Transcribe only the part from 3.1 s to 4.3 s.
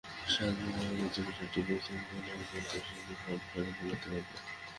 Form সংগ্রহ করতে পারবেন।